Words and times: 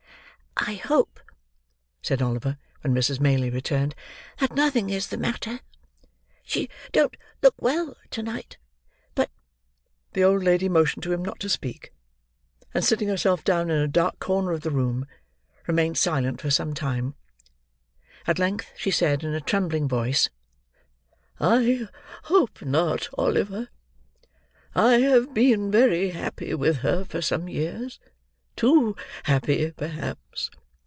"I 0.63 0.75
hope," 0.75 1.19
said 2.03 2.21
Oliver, 2.21 2.55
when 2.81 2.93
Mrs. 2.93 3.19
Maylie 3.19 3.49
returned, 3.49 3.95
"that 4.39 4.53
nothing 4.53 4.91
is 4.91 5.07
the 5.07 5.17
matter? 5.17 5.61
She 6.43 6.69
don't 6.91 7.17
look 7.41 7.55
well 7.59 7.97
to 8.11 8.21
night, 8.21 8.57
but—" 9.15 9.31
The 10.13 10.23
old 10.23 10.43
lady 10.43 10.69
motioned 10.69 11.01
to 11.03 11.13
him 11.13 11.23
not 11.25 11.39
to 11.39 11.49
speak; 11.49 11.91
and 12.75 12.85
sitting 12.85 13.07
herself 13.07 13.43
down 13.43 13.71
in 13.71 13.77
a 13.79 13.87
dark 13.87 14.19
corner 14.19 14.51
of 14.51 14.61
the 14.61 14.69
room, 14.71 15.07
remained 15.65 15.97
silent 15.97 16.39
for 16.39 16.51
some 16.51 16.75
time. 16.75 17.15
At 18.27 18.37
length, 18.37 18.71
she 18.77 18.91
said, 18.91 19.23
in 19.23 19.33
a 19.33 19.41
trembling 19.41 19.87
voice: 19.87 20.29
"I 21.39 21.87
hope 22.25 22.61
not, 22.61 23.09
Oliver. 23.17 23.69
I 24.75 24.99
have 24.99 25.33
been 25.33 25.71
very 25.71 26.11
happy 26.11 26.53
with 26.53 26.77
her 26.77 27.03
for 27.03 27.19
some 27.21 27.49
years: 27.49 27.99
too 28.57 28.95
happy, 29.23 29.71
perhaps. 29.71 30.51